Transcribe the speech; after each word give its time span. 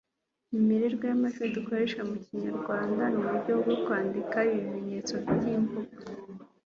imiremerwe 0.57 1.03
y'amajwi 1.07 1.53
dukoresha 1.57 1.99
mu 2.09 2.15
kinyarwanda 2.23 3.03
n'uburyo 3.11 3.51
bwo 3.61 3.75
kwandika 3.83 4.37
ibimenyetso 4.55 5.13
by'imvugo 5.33 5.97